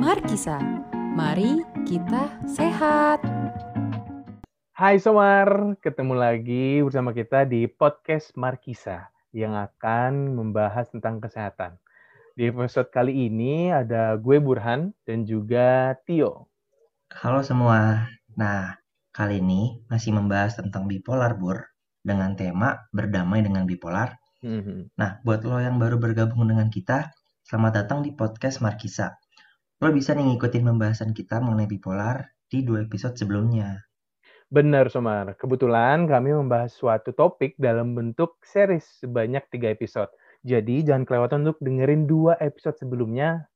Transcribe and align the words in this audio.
Markisa, 0.00 0.56
mari 1.14 1.60
kita 1.84 2.32
sehat. 2.48 3.20
Hai 4.72 4.96
Somar, 4.96 5.76
ketemu 5.84 6.16
lagi 6.16 6.80
bersama 6.80 7.12
kita 7.12 7.44
di 7.44 7.68
podcast 7.68 8.32
Markisa 8.32 9.12
yang 9.30 9.54
akan 9.54 10.34
membahas 10.34 10.88
tentang 10.90 11.20
kesehatan. 11.20 11.78
Di 12.34 12.48
episode 12.48 12.88
kali 12.88 13.28
ini 13.28 13.68
ada 13.68 14.16
gue 14.16 14.40
Burhan 14.40 14.96
dan 15.04 15.28
juga 15.28 15.94
Tio. 16.08 16.48
Halo 17.12 17.44
semua. 17.44 18.08
Nah, 18.34 18.80
kali 19.12 19.44
ini 19.44 19.84
masih 19.92 20.16
membahas 20.16 20.56
tentang 20.56 20.88
bipolar, 20.88 21.36
Bur, 21.36 21.69
dengan 22.00 22.34
tema 22.34 22.88
berdamai 22.90 23.44
dengan 23.44 23.68
bipolar. 23.68 24.16
Mhm. 24.40 24.96
Nah, 24.96 25.20
buat 25.20 25.44
lo 25.44 25.60
yang 25.60 25.76
baru 25.76 26.00
bergabung 26.00 26.48
dengan 26.48 26.72
kita, 26.72 27.12
selamat 27.44 27.84
datang 27.84 28.00
di 28.00 28.16
podcast 28.16 28.64
Markisa. 28.64 29.20
Lo 29.80 29.92
bisa 29.92 30.16
nih 30.16 30.24
ngikutin 30.32 30.64
pembahasan 30.64 31.12
kita 31.12 31.40
mengenai 31.40 31.68
bipolar 31.68 32.32
di 32.48 32.64
dua 32.64 32.84
episode 32.84 33.16
sebelumnya. 33.16 33.84
Benar 34.50 34.90
Somar, 34.90 35.38
kebetulan 35.38 36.10
kami 36.10 36.34
membahas 36.34 36.74
suatu 36.74 37.14
topik 37.14 37.54
dalam 37.54 37.94
bentuk 37.94 38.34
series 38.42 38.82
sebanyak 38.98 39.46
tiga 39.46 39.70
episode. 39.70 40.10
Jadi 40.42 40.82
jangan 40.82 41.06
kelewatan 41.06 41.46
untuk 41.46 41.62
dengerin 41.62 42.10
dua 42.10 42.34
episode 42.42 42.74
sebelumnya 42.80 43.46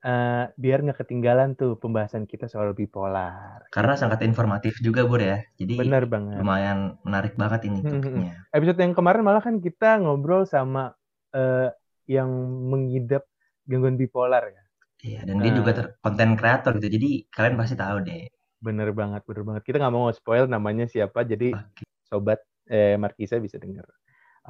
eh, 0.00 0.44
biar 0.56 0.78
nggak 0.84 0.98
ketinggalan 1.04 1.56
tuh 1.56 1.76
pembahasan 1.76 2.24
kita 2.24 2.48
soal 2.48 2.72
bipolar. 2.72 3.64
Karena 3.68 3.94
sangat 3.94 4.24
informatif 4.24 4.80
juga, 4.80 5.04
Bur 5.04 5.20
ya. 5.20 5.44
Jadi 5.60 5.76
Benar 5.76 6.04
banget. 6.08 6.40
lumayan 6.40 6.78
menarik 7.04 7.34
banget 7.36 7.60
ini 7.68 7.78
Hmm, 7.84 7.88
hmm, 7.88 8.00
topiknya. 8.00 8.32
Episode 8.52 8.78
yang 8.80 8.94
kemarin 8.96 9.22
malah 9.22 9.42
kan 9.44 9.56
kita 9.60 10.00
ngobrol 10.00 10.44
sama 10.48 10.92
eh, 11.30 11.70
yang 12.10 12.30
mengidap 12.72 13.22
gangguan 13.70 13.94
bipolar 13.94 14.50
ya. 14.50 14.62
Iya, 15.00 15.20
dan 15.24 15.40
dia 15.40 15.52
Nah. 15.52 15.58
juga 15.62 15.70
ter- 15.72 15.92
konten 16.04 16.30
kreator 16.36 16.72
gitu. 16.76 16.88
Jadi 16.92 17.10
kalian 17.32 17.54
pasti 17.56 17.74
tahu 17.78 17.96
deh. 18.04 18.28
Bener 18.60 18.92
banget, 18.92 19.24
bener 19.24 19.44
banget. 19.48 19.62
Kita 19.64 19.76
nggak 19.80 19.94
mau 19.94 20.10
spoil 20.12 20.44
namanya 20.44 20.84
siapa, 20.84 21.24
jadi 21.24 21.56
Oke. 21.56 21.84
sobat 22.04 22.40
eh, 22.68 23.00
Markisa 23.00 23.40
bisa 23.40 23.56
denger. 23.56 23.86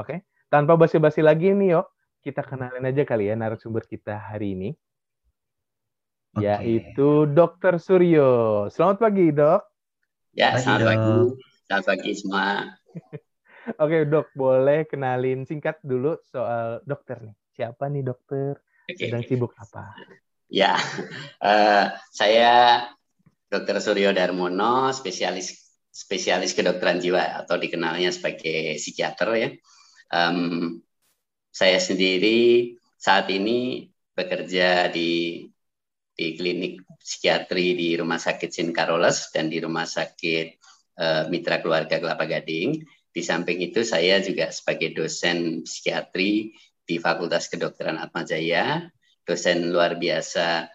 Oke, 0.01 0.27
tanpa 0.51 0.75
basi-basi 0.75 1.23
lagi 1.23 1.55
nih, 1.55 1.79
yuk 1.79 1.87
kita 2.21 2.43
kenalin 2.43 2.85
aja 2.85 3.03
kali 3.07 3.31
ya 3.31 3.35
narasumber 3.39 3.87
kita 3.87 4.19
hari 4.19 4.53
ini, 4.59 4.69
Oke. 6.31 6.47
yaitu 6.47 7.27
Dr. 7.35 7.83
Suryo. 7.83 8.31
Selamat 8.71 9.03
pagi, 9.03 9.27
dok. 9.35 9.61
Ya, 10.31 10.55
Pagi, 10.55 10.63
selamat 10.63 10.81
Dok. 10.81 10.89
pagi. 10.91 11.15
Selamat 11.67 11.85
pagi 11.91 12.11
semua. 12.15 12.47
Oke, 13.83 13.99
dok, 14.07 14.27
boleh 14.39 14.87
kenalin 14.87 15.43
singkat 15.43 15.83
dulu 15.83 16.15
soal 16.31 16.79
dokter 16.87 17.19
nih. 17.19 17.35
Siapa 17.59 17.91
nih 17.91 18.07
dokter? 18.07 18.63
Oke. 18.87 19.11
Sedang 19.11 19.27
sibuk 19.27 19.53
apa? 19.59 19.91
Ya, 20.47 20.79
eh, 21.51 21.85
saya 22.15 22.87
Dr. 23.51 23.83
Suryo 23.83 24.15
Darmono, 24.15 24.95
spesialis 24.95 25.59
spesialis 25.91 26.55
kedokteran 26.55 27.03
jiwa 27.03 27.43
atau 27.43 27.59
dikenalnya 27.59 28.15
sebagai 28.15 28.79
psikiater 28.79 29.29
ya. 29.35 29.51
Em, 30.15 30.79
saya 31.51 31.83
sendiri 31.83 32.79
saat 32.95 33.27
ini 33.35 33.91
bekerja 34.15 34.87
di 34.95 35.43
di 36.21 36.37
klinik 36.37 36.85
psikiatri 37.01 37.73
di 37.73 37.89
Rumah 37.97 38.21
Sakit 38.21 38.53
Sin 38.53 38.77
Carolus 38.77 39.33
dan 39.33 39.49
di 39.49 39.57
Rumah 39.57 39.89
Sakit 39.89 40.47
eh, 41.01 41.25
Mitra 41.33 41.65
Keluarga 41.65 41.97
Kelapa 41.97 42.29
Gading. 42.29 42.85
Di 43.09 43.25
samping 43.25 43.65
itu 43.65 43.81
saya 43.81 44.21
juga 44.21 44.53
sebagai 44.53 44.93
dosen 44.93 45.65
psikiatri 45.65 46.53
di 46.85 46.97
Fakultas 47.01 47.49
Kedokteran 47.49 47.97
Atmajaya, 47.97 48.85
dosen 49.25 49.73
luar 49.73 49.97
biasa 49.97 50.69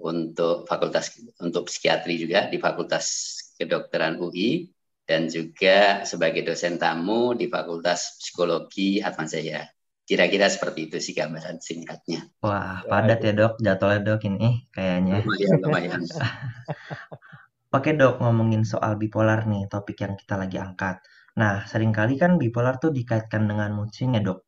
untuk 0.00 0.64
Fakultas 0.64 1.12
untuk 1.44 1.68
psikiatri 1.68 2.16
juga 2.16 2.48
di 2.48 2.56
Fakultas 2.56 3.36
Kedokteran 3.60 4.16
UI 4.16 4.72
dan 5.04 5.28
juga 5.28 6.02
sebagai 6.08 6.42
dosen 6.42 6.80
tamu 6.80 7.36
di 7.36 7.46
Fakultas 7.52 8.16
Psikologi 8.18 8.98
Atmajaya. 9.04 9.75
Kira-kira 10.06 10.46
seperti 10.46 10.86
itu 10.86 11.02
sih 11.02 11.18
gambaran 11.18 11.58
singkatnya. 11.58 12.30
Wah, 12.38 12.86
padat 12.86 13.26
ya 13.26 13.32
dok, 13.34 13.58
jadwalnya 13.58 14.14
dok 14.14 14.22
ini 14.30 14.70
kayaknya. 14.70 15.26
Lumayan, 15.26 15.58
lumayan. 15.58 16.00
Oke 17.76 17.90
dok, 17.98 18.22
ngomongin 18.22 18.62
soal 18.62 18.94
bipolar 18.94 19.50
nih, 19.50 19.66
topik 19.66 19.98
yang 20.06 20.14
kita 20.14 20.38
lagi 20.38 20.62
angkat. 20.62 21.02
Nah, 21.34 21.66
sering 21.66 21.90
kali 21.90 22.14
kan 22.16 22.38
bipolar 22.38 22.78
tuh 22.78 22.94
dikaitkan 22.94 23.50
dengan 23.50 23.74
mood 23.74 23.90
swing 23.90 24.14
ya 24.14 24.22
dok. 24.22 24.46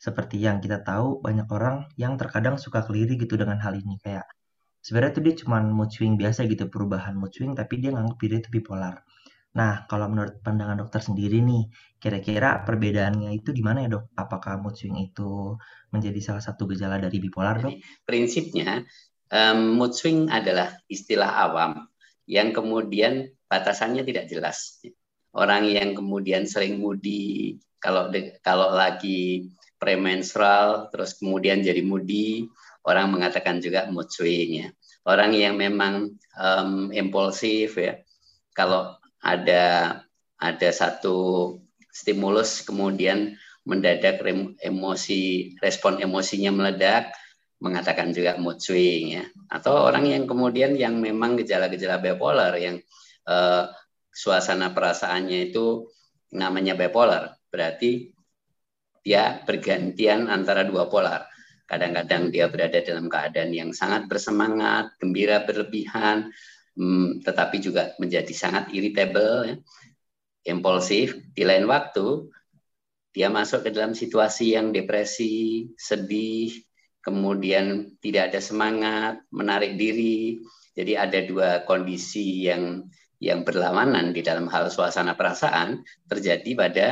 Seperti 0.00 0.40
yang 0.40 0.64
kita 0.64 0.80
tahu, 0.80 1.20
banyak 1.20 1.46
orang 1.52 1.84
yang 2.00 2.16
terkadang 2.16 2.56
suka 2.56 2.80
keliru 2.82 3.20
gitu 3.20 3.36
dengan 3.36 3.60
hal 3.60 3.76
ini. 3.76 4.00
Kayak, 4.00 4.24
sebenarnya 4.80 5.20
tuh 5.20 5.22
dia 5.28 5.34
cuma 5.44 5.60
mood 5.60 5.92
swing 5.92 6.16
biasa 6.16 6.48
gitu, 6.48 6.72
perubahan 6.72 7.12
mood 7.12 7.30
swing, 7.30 7.52
tapi 7.52 7.76
dia 7.76 7.92
nganggap 7.92 8.16
diri 8.16 8.40
itu 8.40 8.48
bipolar. 8.48 9.04
Nah, 9.54 9.86
kalau 9.86 10.10
menurut 10.10 10.42
pandangan 10.42 10.82
dokter 10.82 10.98
sendiri 10.98 11.38
nih, 11.38 11.70
kira-kira 12.02 12.66
perbedaannya 12.66 13.30
itu 13.38 13.54
di 13.54 13.62
mana 13.62 13.86
ya 13.86 13.88
dok? 13.94 14.10
Apakah 14.18 14.58
mood 14.58 14.74
swing 14.74 14.98
itu 14.98 15.54
menjadi 15.94 16.18
salah 16.18 16.42
satu 16.42 16.66
gejala 16.66 16.98
dari 16.98 17.22
bipolar 17.22 17.62
dok? 17.62 17.70
Jadi 17.70 17.78
prinsipnya 18.02 18.82
em, 19.30 19.78
mood 19.78 19.94
swing 19.94 20.26
adalah 20.26 20.74
istilah 20.90 21.30
awam 21.46 21.86
yang 22.26 22.50
kemudian 22.50 23.30
batasannya 23.46 24.02
tidak 24.02 24.26
jelas. 24.26 24.82
Orang 25.30 25.70
yang 25.70 25.94
kemudian 25.94 26.50
sering 26.50 26.82
moody 26.82 27.54
kalau 27.78 28.10
de- 28.10 28.34
kalau 28.42 28.74
lagi 28.74 29.54
premenstrual 29.78 30.90
terus 30.90 31.14
kemudian 31.14 31.62
jadi 31.62 31.78
moody, 31.86 32.50
orang 32.82 33.14
mengatakan 33.14 33.62
juga 33.62 33.86
mood 33.86 34.10
swing 34.10 34.66
ya. 34.66 34.68
Orang 35.06 35.30
yang 35.30 35.54
memang 35.54 36.10
em, 36.34 36.90
impulsif 36.90 37.78
ya. 37.78 38.02
Kalau 38.50 38.98
ada 39.24 39.64
ada 40.36 40.68
satu 40.68 41.16
stimulus 41.88 42.60
kemudian 42.60 43.40
mendadak 43.64 44.20
emosi 44.60 45.56
respon 45.64 45.96
emosinya 46.04 46.52
meledak 46.52 47.16
mengatakan 47.64 48.12
juga 48.12 48.36
mood 48.36 48.60
swing 48.60 49.16
ya. 49.16 49.24
Atau 49.48 49.88
orang 49.88 50.04
yang 50.04 50.28
kemudian 50.28 50.76
yang 50.76 51.00
memang 51.00 51.40
gejala-gejala 51.40 51.96
bipolar 51.96 52.52
yang 52.60 52.76
eh, 53.24 53.64
suasana 54.12 54.76
perasaannya 54.76 55.48
itu 55.48 55.88
namanya 56.36 56.76
bipolar 56.76 57.40
berarti 57.48 58.12
dia 59.04 59.40
bergantian 59.44 60.28
antara 60.28 60.64
dua 60.64 60.88
polar. 60.88 61.28
Kadang-kadang 61.64 62.28
dia 62.28 62.48
berada 62.52 62.80
dalam 62.84 63.08
keadaan 63.08 63.52
yang 63.52 63.70
sangat 63.72 64.04
bersemangat 64.08 64.96
gembira 65.00 65.44
berlebihan 65.44 66.28
hmm, 66.78 67.24
tetapi 67.26 67.56
juga 67.62 67.94
menjadi 67.98 68.30
sangat 68.34 68.70
irritable 68.70 69.34
ya, 69.48 69.56
impulsif 70.54 71.16
di 71.32 71.42
lain 71.42 71.64
waktu 71.70 72.28
dia 73.14 73.30
masuk 73.30 73.64
ke 73.66 73.70
dalam 73.70 73.94
situasi 73.94 74.58
yang 74.58 74.74
depresi 74.74 75.70
sedih 75.78 76.50
kemudian 77.04 77.94
tidak 78.00 78.32
ada 78.32 78.40
semangat, 78.40 79.20
menarik 79.28 79.76
diri. 79.76 80.40
Jadi 80.74 80.92
ada 80.96 81.20
dua 81.22 81.62
kondisi 81.68 82.48
yang 82.48 82.88
yang 83.22 83.46
berlawanan 83.46 84.10
di 84.10 84.24
dalam 84.24 84.50
hal 84.50 84.72
suasana 84.72 85.14
perasaan 85.14 85.86
terjadi 86.10 86.50
pada 86.58 86.86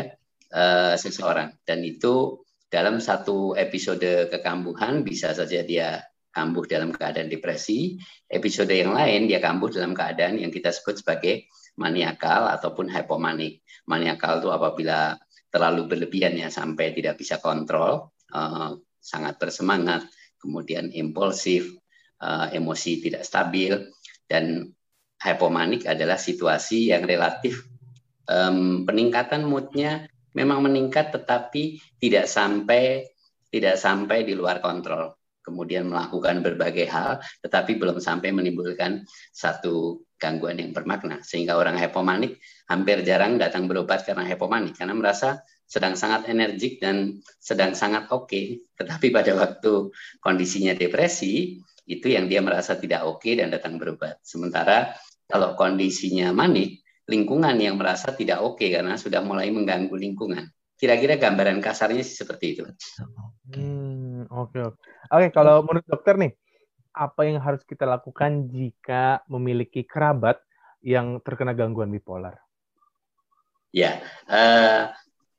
uh, 0.55 0.95
seseorang 0.95 1.51
dan 1.67 1.83
itu 1.83 2.41
dalam 2.71 3.03
satu 3.03 3.59
episode 3.59 4.31
kekambuhan 4.31 5.03
bisa 5.03 5.35
saja 5.35 5.61
dia 5.67 6.01
kambuh 6.33 6.65
dalam 6.65 6.91
keadaan 6.91 7.29
depresi, 7.29 8.01
episode 8.27 8.73
yang 8.73 8.97
lain 8.97 9.29
dia 9.29 9.39
kambuh 9.39 9.69
dalam 9.69 9.93
keadaan 9.93 10.41
yang 10.41 10.49
kita 10.49 10.73
sebut 10.73 11.05
sebagai 11.05 11.47
maniakal 11.77 12.49
ataupun 12.49 12.89
hypomanik. 12.89 13.61
Maniakal 13.85 14.41
itu 14.41 14.49
apabila 14.49 15.17
terlalu 15.53 15.85
berlebihan 15.87 16.35
ya 16.35 16.49
sampai 16.49 16.97
tidak 16.97 17.21
bisa 17.21 17.37
kontrol, 17.39 18.11
uh, 18.33 18.73
sangat 18.97 19.37
bersemangat, 19.37 20.09
kemudian 20.41 20.89
impulsif, 20.91 21.77
uh, 22.25 22.49
emosi 22.49 23.05
tidak 23.05 23.29
stabil, 23.29 23.93
dan 24.25 24.73
hypomanik 25.21 25.85
adalah 25.85 26.17
situasi 26.17 26.91
yang 26.91 27.05
relatif 27.05 27.69
um, 28.33 28.87
peningkatan 28.87 29.47
moodnya 29.47 30.07
memang 30.33 30.65
meningkat, 30.65 31.13
tetapi 31.13 31.81
tidak 32.01 32.27
sampai 32.31 33.07
tidak 33.53 33.77
sampai 33.77 34.25
di 34.25 34.33
luar 34.33 34.65
kontrol. 34.65 35.13
Kemudian 35.43 35.91
melakukan 35.91 36.41
berbagai 36.41 36.87
hal, 36.87 37.19
tetapi 37.43 37.77
belum 37.77 37.99
sampai 37.99 38.31
menimbulkan 38.31 39.03
satu 39.35 40.07
gangguan 40.23 40.63
yang 40.63 40.71
bermakna. 40.71 41.19
Sehingga 41.27 41.59
orang 41.59 41.75
hypomanik 41.75 42.39
hampir 42.71 43.03
jarang 43.03 43.37
datang 43.43 43.67
berobat 43.67 44.07
karena 44.07 44.23
hypomanik, 44.23 44.79
karena 44.79 44.95
merasa 44.95 45.43
sedang 45.67 45.99
sangat 45.99 46.29
energik 46.29 46.79
dan 46.79 47.19
sedang 47.41 47.73
sangat 47.73 48.07
oke, 48.13 48.29
okay. 48.29 48.61
tetapi 48.77 49.09
pada 49.09 49.33
waktu 49.35 49.89
kondisinya 50.21 50.77
depresi 50.77 51.59
itu 51.89 52.07
yang 52.13 52.31
dia 52.31 52.45
merasa 52.45 52.79
tidak 52.79 53.03
oke 53.09 53.25
okay 53.25 53.41
dan 53.41 53.51
datang 53.51 53.81
berobat. 53.81 54.21
Sementara 54.23 54.95
kalau 55.27 55.57
kondisinya 55.57 56.31
manik, 56.31 56.85
lingkungan 57.09 57.57
yang 57.57 57.81
merasa 57.81 58.13
tidak 58.13 58.45
oke 58.45 58.61
okay 58.61 58.69
karena 58.69 59.01
sudah 59.01 59.25
mulai 59.25 59.51
mengganggu 59.51 59.97
lingkungan. 59.97 60.47
kira-kira 60.83 61.15
gambaran 61.15 61.63
kasarnya 61.63 62.03
sih 62.03 62.27
seperti 62.27 62.59
itu. 62.59 62.67
Hmm, 63.55 64.27
oke 64.35 64.75
oke. 65.13 65.29
Oke, 65.29 65.29
kalau 65.37 65.61
menurut 65.61 65.85
dokter 65.85 66.17
nih, 66.17 66.33
apa 66.97 67.21
yang 67.29 67.41
harus 67.41 67.61
kita 67.69 67.85
lakukan 67.85 68.49
jika 68.49 69.21
memiliki 69.29 69.85
kerabat 69.85 70.41
yang 70.81 71.21
terkena 71.21 71.53
gangguan 71.53 71.93
bipolar? 71.93 72.41
Ya, 73.73 74.01
uh, 74.29 74.93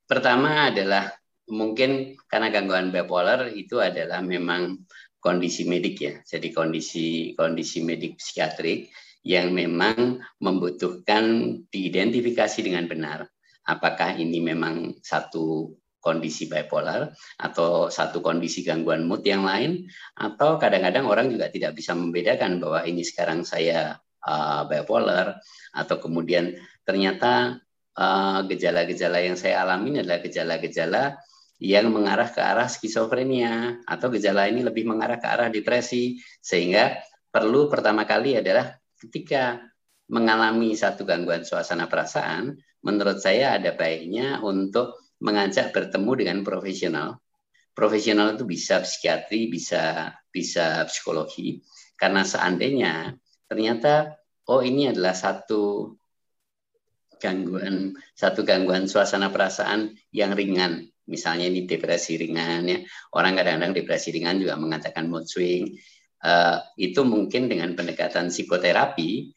pertama 0.06 0.70
adalah 0.70 1.14
mungkin 1.50 2.18
karena 2.30 2.50
gangguan 2.54 2.94
bipolar 2.94 3.50
itu 3.50 3.78
adalah 3.82 4.22
memang 4.22 4.86
kondisi 5.18 5.66
medik 5.66 5.96
ya. 5.98 6.14
Jadi 6.22 6.50
kondisi 6.50 7.34
kondisi 7.34 7.82
medik 7.82 8.18
psikiatrik 8.18 8.90
yang 9.24 9.54
memang 9.54 10.20
membutuhkan 10.42 11.56
diidentifikasi 11.70 12.60
dengan 12.60 12.86
benar 12.86 13.24
apakah 13.64 14.16
ini 14.20 14.44
memang 14.44 15.00
satu 15.00 15.72
kondisi 16.04 16.44
bipolar 16.44 17.16
atau 17.40 17.88
satu 17.88 18.20
kondisi 18.20 18.60
gangguan 18.60 19.08
mood 19.08 19.24
yang 19.24 19.48
lain 19.48 19.88
atau 20.12 20.60
kadang-kadang 20.60 21.08
orang 21.08 21.32
juga 21.32 21.48
tidak 21.48 21.72
bisa 21.72 21.96
membedakan 21.96 22.60
bahwa 22.60 22.84
ini 22.84 23.00
sekarang 23.00 23.48
saya 23.48 23.96
uh, 24.20 24.68
bipolar 24.68 25.40
atau 25.72 25.96
kemudian 25.96 26.52
ternyata 26.84 27.64
uh, 27.96 28.44
gejala-gejala 28.44 29.18
uh, 29.18 29.24
yang 29.32 29.36
saya 29.40 29.64
alami 29.64 29.96
adalah 29.96 30.20
gejala-gejala 30.20 31.16
yang 31.62 31.88
mengarah 31.88 32.28
ke 32.28 32.44
arah 32.44 32.68
skizofrenia 32.68 33.80
atau 33.88 34.12
gejala 34.12 34.50
ini 34.52 34.60
lebih 34.66 34.84
mengarah 34.84 35.16
ke 35.16 35.24
arah 35.24 35.48
depresi. 35.48 36.20
Sehingga 36.42 37.00
perlu 37.32 37.72
pertama 37.72 38.04
kali 38.04 38.36
adalah 38.36 38.74
ketika 39.00 39.62
mengalami 40.10 40.76
satu 40.76 41.08
gangguan 41.08 41.46
suasana 41.46 41.88
perasaan 41.88 42.52
menurut 42.84 43.16
saya 43.24 43.56
ada 43.56 43.72
baiknya 43.72 44.44
untuk 44.44 45.03
mengajak 45.22 45.70
bertemu 45.70 46.12
dengan 46.18 46.38
profesional. 46.42 47.20
Profesional 47.74 48.38
itu 48.38 48.46
bisa 48.46 48.82
psikiatri, 48.82 49.50
bisa 49.50 50.14
bisa 50.30 50.86
psikologi. 50.86 51.62
Karena 51.94 52.22
seandainya 52.22 53.14
ternyata 53.46 54.14
oh 54.50 54.62
ini 54.62 54.90
adalah 54.90 55.14
satu 55.14 55.94
gangguan 57.18 57.94
satu 58.14 58.42
gangguan 58.42 58.86
suasana 58.90 59.30
perasaan 59.30 59.94
yang 60.14 60.34
ringan. 60.34 60.86
Misalnya 61.04 61.50
ini 61.52 61.68
depresi 61.68 62.16
ringan 62.16 62.64
ya. 62.64 62.78
Orang 63.12 63.36
kadang-kadang 63.36 63.76
depresi 63.76 64.14
ringan 64.14 64.40
juga 64.40 64.56
mengatakan 64.56 65.06
mood 65.10 65.28
swing. 65.28 65.76
Uh, 66.24 66.56
itu 66.80 67.04
mungkin 67.04 67.52
dengan 67.52 67.76
pendekatan 67.76 68.32
psikoterapi 68.32 69.36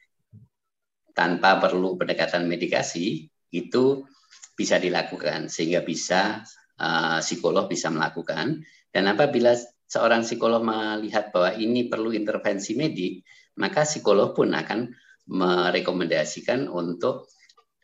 tanpa 1.12 1.60
perlu 1.60 2.00
pendekatan 2.00 2.48
medikasi 2.48 3.28
itu 3.52 4.08
bisa 4.57 4.81
dilakukan 4.81 5.54
sehingga 5.54 5.86
bisa 5.86 6.42
uh, 6.81 7.21
psikolog 7.21 7.69
bisa 7.69 7.94
melakukan 7.94 8.65
dan 8.89 9.04
apabila 9.06 9.54
seorang 9.86 10.25
psikolog 10.25 10.65
melihat 10.65 11.30
bahwa 11.30 11.54
ini 11.54 11.86
perlu 11.86 12.09
intervensi 12.12 12.74
medik 12.74 13.21
maka 13.62 13.86
psikolog 13.86 14.33
pun 14.33 14.57
akan 14.57 14.89
merekomendasikan 15.30 16.65
untuk 16.65 17.30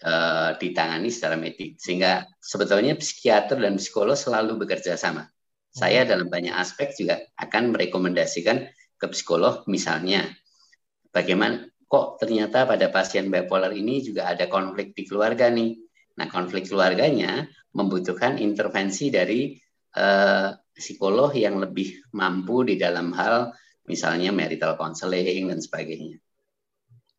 uh, 0.01 0.57
ditangani 0.57 1.13
secara 1.13 1.37
medik 1.37 1.77
sehingga 1.77 2.25
sebetulnya 2.41 2.97
psikiater 2.97 3.61
dan 3.61 3.77
psikolog 3.77 4.17
selalu 4.17 4.57
bekerja 4.65 4.97
sama 4.97 5.29
saya 5.69 6.01
hmm. 6.03 6.09
dalam 6.09 6.27
banyak 6.33 6.57
aspek 6.57 6.97
juga 6.97 7.21
akan 7.37 7.77
merekomendasikan 7.77 8.65
ke 8.97 9.05
psikolog 9.13 9.61
misalnya 9.69 10.25
bagaimana 11.13 11.69
kok 11.93 12.17
ternyata 12.17 12.65
pada 12.65 12.89
pasien 12.89 13.29
bipolar 13.29 13.69
ini 13.69 14.01
juga 14.01 14.25
ada 14.25 14.49
konflik 14.49 14.97
di 14.97 15.05
keluarga 15.05 15.45
nih. 15.53 15.77
Nah, 16.13 16.27
konflik 16.29 16.69
keluarganya 16.69 17.49
membutuhkan 17.73 18.37
intervensi 18.37 19.09
dari 19.09 19.57
uh, 19.97 20.53
psikolog 20.73 21.33
yang 21.33 21.57
lebih 21.57 22.13
mampu 22.13 22.65
di 22.65 22.77
dalam 22.77 23.13
hal 23.17 23.53
misalnya 23.89 24.29
marital 24.29 24.77
counseling 24.77 25.49
dan 25.49 25.59
sebagainya. 25.59 26.17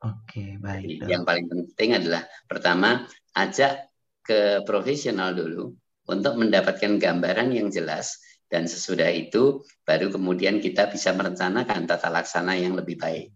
Oke, 0.04 0.60
baik. 0.60 1.00
Jadi, 1.00 1.10
yang 1.10 1.24
paling 1.24 1.48
penting 1.48 1.96
adalah 1.96 2.22
pertama 2.44 3.08
ajak 3.34 3.88
ke 4.24 4.60
profesional 4.64 5.32
dulu 5.32 5.72
untuk 6.04 6.36
mendapatkan 6.36 7.00
gambaran 7.00 7.52
yang 7.56 7.68
jelas 7.72 8.20
dan 8.52 8.68
sesudah 8.68 9.08
itu 9.08 9.64
baru 9.88 10.12
kemudian 10.12 10.60
kita 10.60 10.92
bisa 10.92 11.16
merencanakan 11.16 11.88
tata 11.88 12.12
laksana 12.12 12.56
yang 12.56 12.76
lebih 12.76 13.00
baik. 13.00 13.32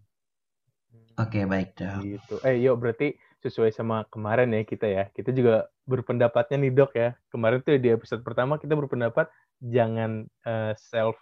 Oke, 1.19 1.43
baik, 1.43 1.75
Dok. 1.75 1.99
Gitu. 1.99 2.33
Eh, 2.47 2.63
yuk 2.63 2.79
berarti 2.79 3.19
sesuai 3.43 3.75
sama 3.75 4.07
kemarin 4.07 4.55
ya 4.55 4.63
kita 4.63 4.87
ya. 4.87 5.03
Kita 5.11 5.35
juga 5.35 5.67
berpendapatnya 5.83 6.55
nih, 6.63 6.71
Dok 6.71 6.91
ya. 6.95 7.09
Kemarin 7.27 7.59
tuh 7.59 7.75
di 7.75 7.91
episode 7.91 8.23
pertama 8.23 8.55
kita 8.55 8.79
berpendapat 8.79 9.27
jangan 9.59 10.31
uh, 10.47 10.71
self 10.79 11.19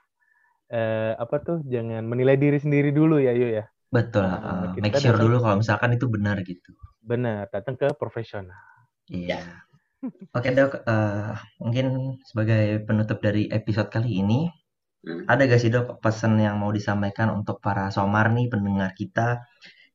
uh, 0.69 1.17
apa 1.17 1.41
tuh? 1.41 1.57
Jangan 1.65 2.05
menilai 2.05 2.38
diri 2.38 2.61
sendiri 2.61 2.94
dulu 2.94 3.17
ya, 3.17 3.33
yuk 3.33 3.49
ya. 3.49 3.65
Betul. 3.89 4.29
Uh, 4.29 4.77
make 4.77 5.01
sure 5.01 5.17
dulu 5.17 5.41
kalau 5.41 5.57
misalkan 5.57 5.97
itu 5.97 6.05
benar 6.05 6.38
gitu. 6.45 6.77
Benar, 7.01 7.49
datang 7.49 7.73
ke 7.73 7.89
profesional. 7.97 8.61
Iya. 9.09 9.41
Oke, 10.38 10.53
Dok. 10.53 10.85
Uh, 10.85 11.33
mungkin 11.57 12.21
sebagai 12.21 12.85
penutup 12.85 13.17
dari 13.17 13.49
episode 13.49 13.89
kali 13.89 14.21
ini, 14.21 14.45
hmm. 15.01 15.25
ada 15.25 15.49
gak 15.49 15.57
sih 15.57 15.73
dok 15.73 15.97
pesan 16.05 16.38
yang 16.38 16.61
mau 16.61 16.69
disampaikan 16.69 17.33
untuk 17.33 17.57
para 17.65 17.89
somar 17.89 18.29
nih 18.29 18.45
pendengar 18.45 18.94
kita 18.94 19.41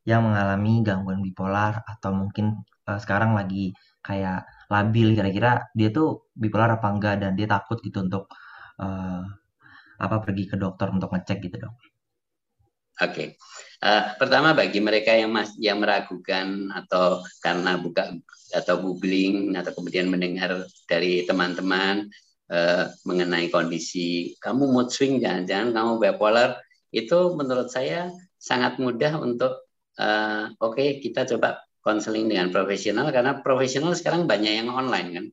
yang 0.03 0.27
mengalami 0.27 0.83
gangguan 0.83 1.23
bipolar 1.23 1.87
atau 1.87 2.11
mungkin 2.11 2.59
uh, 2.91 2.99
sekarang 2.99 3.39
lagi 3.39 3.71
kayak 4.03 4.43
labil 4.67 5.15
kira-kira 5.15 5.71
dia 5.79 5.95
tuh 5.95 6.27
bipolar 6.35 6.75
apa 6.75 6.91
enggak 6.91 7.23
dan 7.23 7.39
dia 7.39 7.47
takut 7.47 7.79
gitu 7.79 8.03
untuk 8.03 8.27
uh, 8.83 9.23
apa 10.03 10.17
pergi 10.19 10.51
ke 10.51 10.57
dokter 10.59 10.91
untuk 10.91 11.15
ngecek 11.15 11.39
gitu 11.47 11.57
dok. 11.63 11.75
Oke, 13.01 13.09
okay. 13.09 13.29
uh, 13.81 13.89
eh, 13.89 14.05
pertama 14.21 14.53
bagi 14.53 14.79
mereka 14.83 15.17
yang 15.17 15.33
mas 15.33 15.55
yang 15.57 15.81
meragukan 15.81 16.69
atau 16.77 17.25
karena 17.41 17.81
buka 17.81 18.15
atau 18.53 18.75
googling 18.85 19.57
atau 19.57 19.73
kemudian 19.73 20.13
mendengar 20.13 20.69
dari 20.85 21.25
teman-teman 21.25 22.11
uh, 22.53 22.85
mengenai 23.09 23.49
kondisi 23.49 24.37
kamu 24.45 24.69
mood 24.69 24.93
swing 24.93 25.25
jangan-jangan 25.25 25.73
kamu 25.73 25.93
bipolar 26.05 26.61
itu 26.93 27.33
menurut 27.33 27.73
saya 27.73 28.13
sangat 28.37 28.77
mudah 28.77 29.17
untuk 29.17 29.72
uh, 29.99 30.53
oke 30.61 30.79
okay, 30.79 31.03
kita 31.03 31.27
coba 31.27 31.65
konseling 31.83 32.31
dengan 32.31 32.49
profesional 32.55 33.11
karena 33.11 33.43
profesional 33.43 33.93
sekarang 33.99 34.25
banyak 34.25 34.63
yang 34.63 34.71
online 34.71 35.09
kan. 35.13 35.27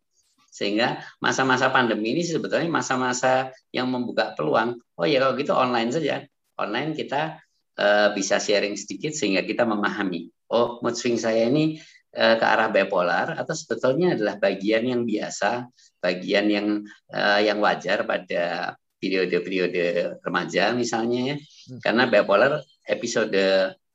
Sehingga 0.50 1.06
masa-masa 1.22 1.70
pandemi 1.70 2.18
ini 2.18 2.26
sebetulnya 2.26 2.68
masa-masa 2.68 3.54
yang 3.70 3.88
membuka 3.88 4.34
peluang. 4.34 4.82
Oh 4.98 5.06
ya 5.06 5.22
kalau 5.22 5.38
gitu 5.38 5.54
online 5.54 5.94
saja. 5.94 6.26
Online 6.60 6.92
kita 6.92 7.40
uh, 7.80 8.10
bisa 8.18 8.42
sharing 8.42 8.76
sedikit 8.76 9.14
sehingga 9.14 9.46
kita 9.46 9.64
memahami. 9.64 10.28
Oh 10.50 10.82
mood 10.82 10.98
swing 10.98 11.22
saya 11.22 11.48
ini 11.48 11.78
uh, 12.18 12.36
ke 12.36 12.46
arah 12.46 12.74
bipolar 12.74 13.38
atau 13.38 13.54
sebetulnya 13.54 14.18
adalah 14.18 14.42
bagian 14.42 14.90
yang 14.90 15.02
biasa 15.06 15.70
bagian 16.02 16.50
yang 16.50 16.68
uh, 17.14 17.40
yang 17.40 17.62
wajar 17.62 18.08
pada 18.08 18.76
periode-periode 19.00 20.18
remaja 20.20 20.76
misalnya 20.76 21.36
ya. 21.36 21.38
Hmm. 21.40 21.80
karena 21.80 22.04
bipolar 22.12 22.60
episode 22.84 23.38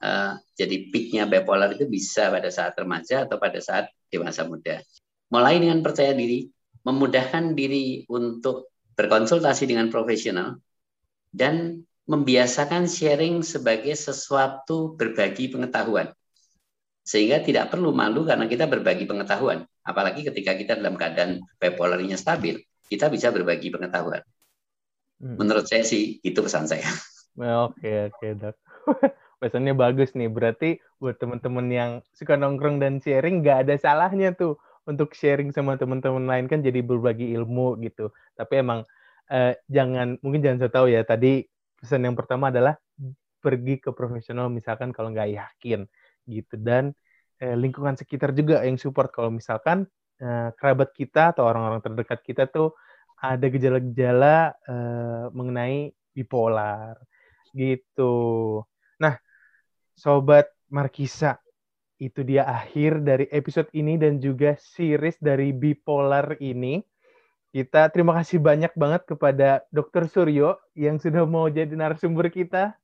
uh, 0.04 0.36
jadi 0.52 0.92
peaknya 0.92 1.24
bipolar 1.24 1.72
itu 1.72 1.88
bisa 1.88 2.28
pada 2.28 2.52
saat 2.52 2.76
remaja 2.76 3.24
atau 3.24 3.40
pada 3.40 3.58
saat 3.64 3.88
dewasa 4.12 4.44
muda. 4.44 4.84
Mulai 5.32 5.58
dengan 5.58 5.80
percaya 5.80 6.12
diri, 6.12 6.46
memudahkan 6.84 7.56
diri 7.56 8.04
untuk 8.12 8.70
berkonsultasi 8.94 9.64
dengan 9.66 9.88
profesional, 9.88 10.60
dan 11.32 11.82
membiasakan 12.04 12.84
sharing 12.84 13.40
sebagai 13.40 13.96
sesuatu 13.96 14.92
berbagi 14.94 15.50
pengetahuan. 15.50 16.12
Sehingga 17.04 17.40
tidak 17.40 17.72
perlu 17.72 17.90
malu 17.90 18.28
karena 18.28 18.44
kita 18.44 18.68
berbagi 18.68 19.08
pengetahuan. 19.08 19.64
Apalagi 19.84 20.24
ketika 20.24 20.56
kita 20.56 20.72
dalam 20.78 20.96
keadaan 20.96 21.40
bipolarnya 21.60 22.16
stabil, 22.16 22.60
kita 22.88 23.08
bisa 23.08 23.32
berbagi 23.32 23.72
pengetahuan. 23.72 24.20
Hmm. 25.20 25.36
Menurut 25.40 25.64
saya 25.68 25.84
sih 25.84 26.20
itu 26.20 26.38
pesan 26.40 26.68
saya. 26.68 26.86
Oke, 27.34 28.12
oke, 28.12 28.26
dok. 28.38 28.56
pesannya 29.40 29.74
bagus 29.76 30.12
nih. 30.18 30.30
Berarti 30.30 30.78
buat 31.02 31.16
teman-teman 31.20 31.66
yang 31.70 31.90
suka 32.16 32.34
nongkrong 32.38 32.78
dan 32.82 32.98
sharing 33.02 33.42
nggak 33.44 33.68
ada 33.68 33.74
salahnya 33.78 34.34
tuh 34.34 34.58
untuk 34.84 35.16
sharing 35.16 35.50
sama 35.54 35.80
teman-teman 35.80 36.24
lain 36.28 36.46
kan 36.50 36.60
jadi 36.60 36.80
berbagi 36.84 37.32
ilmu 37.36 37.80
gitu. 37.84 38.12
Tapi 38.36 38.60
emang 38.62 38.84
eh, 39.32 39.56
jangan 39.70 40.20
mungkin 40.20 40.40
jangan 40.44 40.58
saya 40.66 40.72
tahu 40.72 40.86
ya 40.92 41.00
tadi 41.06 41.44
pesan 41.80 42.04
yang 42.08 42.16
pertama 42.16 42.48
adalah 42.52 42.76
pergi 43.44 43.76
ke 43.76 43.92
profesional 43.92 44.48
misalkan 44.48 44.88
kalau 44.96 45.12
nggak 45.12 45.36
yakin 45.36 45.84
gitu 46.24 46.56
dan 46.56 46.96
eh, 47.40 47.52
lingkungan 47.56 47.92
sekitar 48.00 48.32
juga 48.32 48.64
yang 48.64 48.80
support 48.80 49.12
kalau 49.12 49.28
misalkan 49.28 49.84
eh, 50.20 50.48
kerabat 50.56 50.96
kita 50.96 51.36
atau 51.36 51.44
orang-orang 51.44 51.84
terdekat 51.84 52.20
kita 52.24 52.48
tuh 52.48 52.72
ada 53.20 53.46
gejala-gejala 53.48 54.56
eh, 54.68 55.24
mengenai 55.36 55.92
bipolar 56.16 56.96
gitu. 57.56 58.64
Sobat 59.94 60.50
Markisa, 60.70 61.38
itu 62.02 62.26
dia 62.26 62.44
akhir 62.44 63.06
dari 63.06 63.30
episode 63.30 63.70
ini 63.70 63.94
dan 63.94 64.18
juga 64.18 64.58
series 64.58 65.16
dari 65.22 65.54
Bipolar 65.54 66.36
ini. 66.42 66.82
Kita 67.54 67.86
terima 67.94 68.18
kasih 68.18 68.42
banyak 68.42 68.74
banget 68.74 69.06
kepada 69.06 69.62
Dr. 69.70 70.10
Suryo 70.10 70.58
yang 70.74 70.98
sudah 70.98 71.22
mau 71.22 71.46
jadi 71.46 71.70
narasumber 71.70 72.26
kita. 72.26 72.74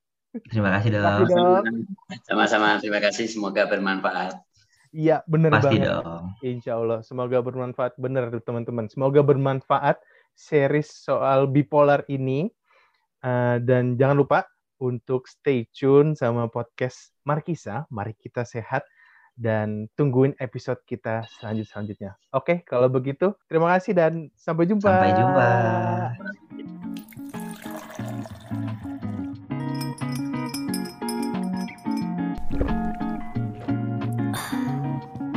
Terima 0.47 0.79
kasih 0.79 0.95
dok. 0.95 1.03
Terima 1.03 1.19
kasih, 1.27 1.35
dok. 1.35 1.65
Sama-sama, 2.23 2.69
terima 2.79 3.01
kasih. 3.03 3.27
Semoga 3.27 3.67
bermanfaat. 3.67 4.39
Iya, 4.95 5.27
bener 5.27 5.51
Pasti 5.59 5.75
banget. 5.79 5.91
dong. 5.91 6.25
Insya 6.43 6.73
Allah, 6.79 6.99
semoga 7.03 7.39
bermanfaat 7.43 7.99
bener 7.99 8.31
teman-teman. 8.43 8.87
Semoga 8.87 9.27
bermanfaat 9.27 9.99
series 10.39 10.87
soal 10.87 11.51
bipolar 11.51 12.07
ini. 12.07 12.47
Uh, 13.21 13.61
dan 13.61 14.01
jangan 14.01 14.17
lupa 14.17 14.49
untuk 14.81 15.29
stay 15.29 15.69
tune 15.71 16.17
sama 16.17 16.49
podcast 16.49 17.13
Markisa, 17.29 17.85
Mari 17.93 18.17
Kita 18.17 18.49
Sehat, 18.49 18.83
dan 19.37 19.87
tungguin 19.95 20.35
episode 20.41 20.81
kita 20.89 21.25
selanjut 21.39 21.69
selanjutnya. 21.69 22.17
Oke, 22.33 22.65
kalau 22.65 22.89
begitu, 22.89 23.37
terima 23.47 23.73
kasih 23.77 23.93
dan 23.97 24.33
sampai 24.37 24.65
jumpa. 24.67 24.89
Sampai 24.89 25.11
jumpa. 25.17 25.49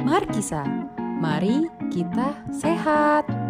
Markisa, 0.03 0.63
mari 1.19 1.67
kita 1.91 2.37
sehat. 2.51 3.42